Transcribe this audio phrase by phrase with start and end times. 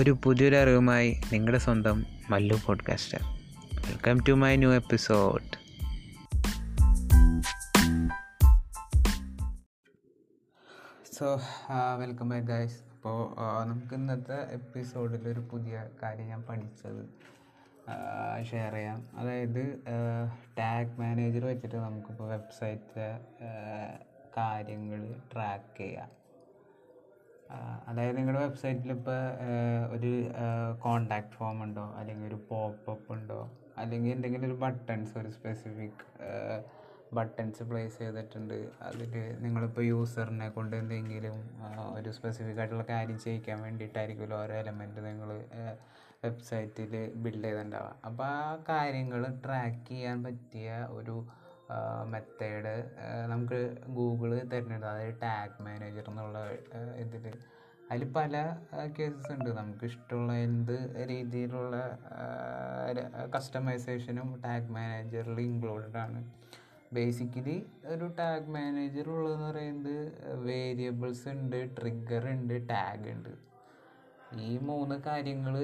[0.00, 3.18] ഒരു പുതിയൊരു അറിവുമായി നിങ്ങളുടെ സ്വന്തം Mallu podcaster
[3.88, 5.44] welcome to my new episode
[11.18, 11.40] so
[11.98, 13.34] welcome back guys അപ്പോൾ
[13.64, 17.04] നമുക്ക് ഇന്നത്തെ എപ്പിസോഡിൽ ഒരു പുതിയ കാര്യം ഞാൻ പഠിച്ചത്
[18.50, 19.06] ഷെയർ ചെയ്യാം.
[19.16, 19.84] അതായത്
[20.58, 23.10] ടാഗ് മാനേജർ വെച്ചിട്ട് നമുക്കിപ്പോൾ വെബ്സൈറ്റിലെ
[24.36, 26.08] കാര്യങ്ങൾ ട്രാക്ക് ചെയ്യാം.
[27.88, 29.18] അതായത് നിങ്ങളുടെ വെബ്സൈറ്റിൽ ഇപ്പോൾ
[29.96, 30.10] ഒരു
[30.78, 31.86] കോണ്ടാക്ട് ഫോം ഉണ്ടോ?
[31.98, 33.40] അല്ലെങ്കിൽ ഒരു പോപ്പപ്പ് ഉണ്ടോ?
[33.78, 36.02] അല്ലെങ്കിൽ എന്തെങ്കിലും ഒരു ബട്ടൺസ് ഒരു സ്പെസിഫിക്
[37.14, 38.54] ബട്ടൺസ് പ്ലേസ് ചെയ്തിട്ടുണ്ട്.
[38.82, 41.36] അതിൽ നിങ്ങളിപ്പോൾ യൂസറിനെ കൊണ്ട് എന്തെങ്കിലും
[41.94, 45.30] ഒരു സ്പെസിഫിക് ആയിട്ടുള്ള കാര്യം ചെയ്യിക്കാൻ വേണ്ടിയിട്ടായിരിക്കുമല്ലോ ഓരോ എലമെന്റ് നിങ്ങൾ
[46.24, 51.16] വെബ്സൈറ്റിൽ ബിൽഡ് ചെയ്തിട്ടുണ്ടാവുക അപ്പോൾ ആ കാര്യങ്ങൾ ട്രാക്ക് ചെയ്യാൻ പറ്റിയ ഒരു
[52.12, 52.74] മെത്തേഡ്
[53.32, 53.60] നമുക്ക്
[53.96, 56.38] ഗൂഗിൾ തരുന്നുണ്ട് അതായത് ടാഗ് മാനേജർ എന്നുള്ള
[57.04, 57.26] ഇതിൽ
[57.92, 58.34] അതിൽ പല
[58.96, 59.50] കേസസ് ഉണ്ട്.
[59.58, 60.76] നമുക്ക് ഇഷ്ടമുള്ള എന്ത്
[61.10, 61.76] രീതിയിലുള്ള
[63.34, 66.20] കസ്റ്റമൈസേഷനും ടാഗ് മാനേജറിൽ ഇൻക്ലൂഡഡ് ആണ്.
[66.96, 67.56] ബേസിക്കലി
[67.92, 69.96] ഒരു ടാഗ് മാനേജർ ഉള്ളതെന്ന് പറയുന്നത്
[70.48, 73.32] വേരിയബിൾസ് ഉണ്ട് ട്രിഗർ ഉണ്ട് ടാഗ് ഉണ്ട്.
[74.48, 75.54] ഈ മൂന്ന് കാര്യങ്ങൾ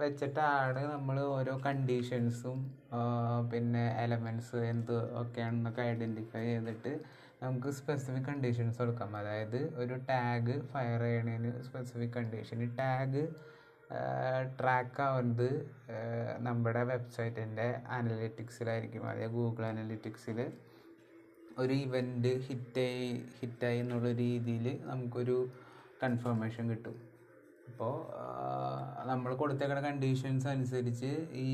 [0.00, 2.58] വെച്ചിട്ടാണ് നമ്മൾ ഓരോ കണ്ടീഷൻസും
[3.52, 6.92] പിന്നെ എലമെന്റ്സ് എന്ത് ഒക്കെയാണെന്നൊക്കെ ഐഡന്റിഫൈ ചെയ്തിട്ട്
[7.42, 9.10] നമുക്ക് സ്പെസിഫിക് കണ്ടീഷൻസ് കൊടുക്കാം.
[9.20, 13.24] അതായത് ഒരു ടാഗ് ഫയർ ചെയ്യണതിന് സ്പെസിഫിക് കണ്ടീഷൻ ടാഗ്
[14.58, 15.48] ട്രാക്ക് ആവുന്നത്
[16.46, 20.38] നമ്മുടെ വെബ്സൈറ്റിന്റെ അനലിറ്റിക്സിലായിരിക്കും അതായത് ഗൂഗിൾ അനലിറ്റിക്സിൽ
[21.62, 25.36] ഒരു ഇവന്റ് ഹിറ്റായി ഹിറ്റായി എന്നുള്ള രീതിയിൽ നമുക്കൊരു
[26.02, 26.96] കൺഫർമേഷൻ കിട്ടും.
[27.68, 27.94] അപ്പോൾ
[29.10, 31.10] നമ്മൾ കൊടുത്തേക്കുന്ന കണ്ടീഷൻസ് അനുസരിച്ച്
[31.46, 31.50] ഈ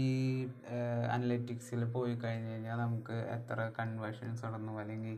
[1.14, 5.16] അനലറ്റിക്സിൽ പോയി കഴിഞ്ഞ് കഴിഞ്ഞാൽ നമുക്ക് എത്ര കൺവേർഷൻസ് നടന്നു അല്ലെങ്കിൽ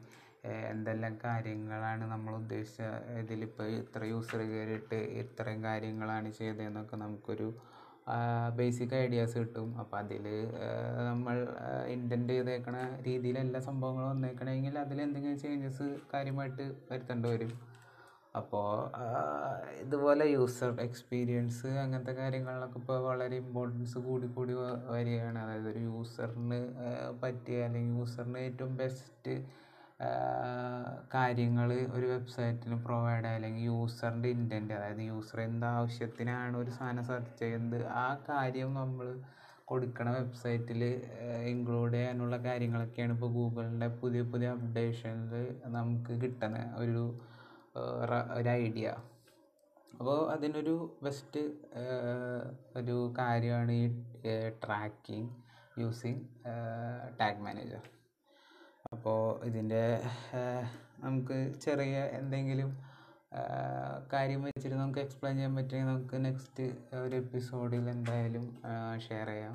[0.72, 2.88] എന്തെല്ലാം കാര്യങ്ങളാണ് നമ്മൾ ഉദ്ദേശിച്ച
[3.20, 7.48] ഇതിലിപ്പോൾ ഇത്ര യൂസർ കയറിയിട്ട് ഇത്രയും കാര്യങ്ങളാണ് ചെയ്തതെന്നൊക്കെ നമുക്കൊരു
[8.58, 9.68] ബേസിക് ഐഡിയാസ് കിട്ടും.
[9.82, 10.24] അപ്പോൾ അതിൽ
[11.10, 11.36] നമ്മൾ
[11.94, 12.76] ഇന്റന്റ് ചെയ്തേക്കണ
[13.06, 13.38] രീതിയിൽ
[13.68, 17.54] സംഭവങ്ങളും വന്നേക്കണമെങ്കിൽ അതിൽ എന്തെങ്കിലും ചേഞ്ചസ് കാര്യമായിട്ട് വരുത്തേണ്ടി വരും.
[18.34, 18.68] അപ്പോൾ
[19.80, 24.54] ഇതുപോലെ യൂസർ എക്സ്പീരിയൻസ് അങ്ങനത്തെ കാര്യങ്ങളിലൊക്കെ ഇപ്പോൾ വളരെ ഇമ്പോർട്ടൻസ് കൂടി കൂടി
[24.88, 25.38] വരികയാണ്.
[25.38, 26.58] അതായത് ഒരു യൂസറിന്
[27.22, 29.34] പറ്റിയ അല്ലെങ്കിൽ യൂസറിന് ഏറ്റവും ബെസ്റ്റ്
[31.14, 37.86] കാര്യങ്ങൾ ഒരു വെബ്സൈറ്റിന് പ്രൊവൈഡ് അല്ലെങ്കിൽ യൂസറിന്റെ ഇന്റന്റ് അതായത് യൂസർ എന്ത് ആവശ്യത്തിനാണ് ഒരു സാധനം സെർച്ച് ചെയ്യുന്നത്
[37.98, 39.08] ആ കാര്യം നമ്മൾ
[39.64, 40.82] കൊടുക്കണ വെബ്സൈറ്റിൽ
[41.52, 47.04] ഇൻക്ലൂഡ് ചെയ്യാനുള്ള കാര്യങ്ങളൊക്കെയാണ് ഇപ്പോൾ ഗൂഗിളിന്റെ പുതിയ പുതിയ അപ്ഡേഷനിൽ നമുക്ക് കിട്ടുന്ന ഒരു
[47.74, 48.88] ഒരു ഐഡിയ
[49.94, 50.74] അപ്പോൾ അതിനൊരു
[51.04, 51.42] ബെസ്റ്റ്
[52.76, 53.84] ഒരു കാര്യമാണ് ഈ
[54.64, 55.30] ട്രാക്കിംഗ്
[55.82, 56.22] യൂസിങ്
[57.20, 57.84] ടാഗ് മാനേജർ
[58.94, 59.84] അപ്പോൾ ഇതിന്റെ
[61.04, 62.70] നമുക്ക് ചെറിയ എന്തെങ്കിലും
[64.12, 66.66] കാര്യം വെച്ചിട്ട് നമുക്ക് എക്സ്പ്ലെയിൻ ചെയ്യാൻ പറ്റുമെങ്കിൽ നമുക്ക് നെക്സ്റ്റ്
[67.04, 68.44] ഒരു എപ്പിസോഡിൽ എന്തായാലും
[69.06, 69.54] ഷെയർ ചെയ്യാം.